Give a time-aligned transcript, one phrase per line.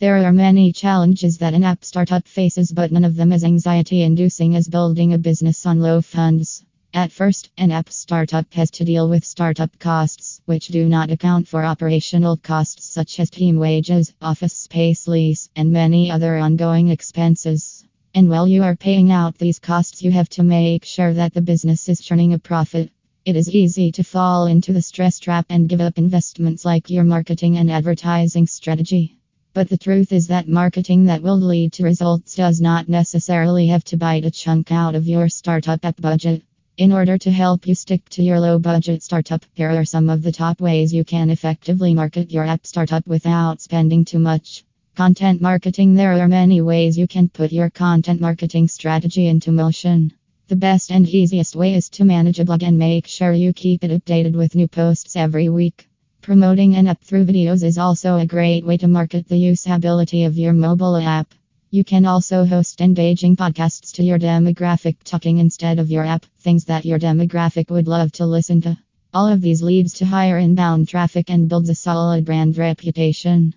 [0.00, 4.00] There are many challenges that an app startup faces, but none of them as anxiety
[4.00, 6.64] inducing as building a business on low funds.
[6.94, 11.48] At first, an app startup has to deal with startup costs, which do not account
[11.48, 17.84] for operational costs such as team wages, office space lease, and many other ongoing expenses.
[18.14, 21.42] And while you are paying out these costs, you have to make sure that the
[21.42, 22.90] business is turning a profit.
[23.26, 27.04] It is easy to fall into the stress trap and give up investments like your
[27.04, 29.19] marketing and advertising strategy.
[29.52, 33.82] But the truth is that marketing that will lead to results does not necessarily have
[33.84, 36.44] to bite a chunk out of your startup app budget.
[36.76, 40.22] In order to help you stick to your low budget startup, here are some of
[40.22, 44.62] the top ways you can effectively market your app startup without spending too much.
[44.94, 50.12] Content marketing There are many ways you can put your content marketing strategy into motion.
[50.46, 53.82] The best and easiest way is to manage a blog and make sure you keep
[53.82, 55.89] it updated with new posts every week.
[56.30, 60.38] Promoting an app through videos is also a great way to market the usability of
[60.38, 61.34] your mobile app.
[61.72, 66.66] You can also host engaging podcasts to your demographic, talking instead of your app, things
[66.66, 68.78] that your demographic would love to listen to.
[69.12, 73.52] All of these leads to higher inbound traffic and builds a solid brand reputation.